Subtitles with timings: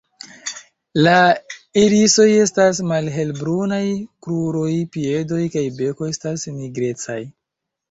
[1.07, 1.11] La
[1.81, 3.83] irisoj estas malhelbrunaj;
[4.27, 7.23] kruroj, piedoj kaj beko estas nigrecaj.